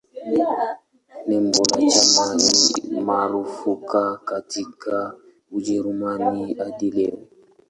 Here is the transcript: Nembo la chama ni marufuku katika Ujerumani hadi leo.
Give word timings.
Nembo 1.27 1.59
la 1.71 1.77
chama 1.91 2.35
ni 2.89 2.99
marufuku 3.01 4.17
katika 4.25 5.15
Ujerumani 5.51 6.53
hadi 6.53 6.91
leo. 6.91 7.19